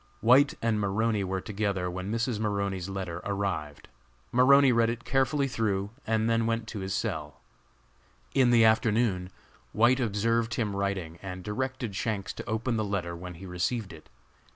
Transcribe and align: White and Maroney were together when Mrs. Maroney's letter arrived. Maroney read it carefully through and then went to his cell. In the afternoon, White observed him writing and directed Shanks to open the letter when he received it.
White 0.21 0.55
and 0.63 0.79
Maroney 0.79 1.23
were 1.23 1.41
together 1.41 1.87
when 1.87 2.11
Mrs. 2.11 2.39
Maroney's 2.39 2.89
letter 2.89 3.21
arrived. 3.23 3.87
Maroney 4.31 4.71
read 4.71 4.89
it 4.89 5.03
carefully 5.05 5.47
through 5.47 5.91
and 6.07 6.27
then 6.27 6.47
went 6.47 6.67
to 6.69 6.79
his 6.79 6.95
cell. 6.95 7.39
In 8.33 8.49
the 8.49 8.65
afternoon, 8.65 9.29
White 9.73 9.99
observed 9.99 10.55
him 10.55 10.75
writing 10.75 11.19
and 11.21 11.43
directed 11.43 11.95
Shanks 11.95 12.33
to 12.33 12.49
open 12.49 12.77
the 12.77 12.83
letter 12.83 13.15
when 13.15 13.35
he 13.35 13.45
received 13.45 13.93
it. 13.93 14.09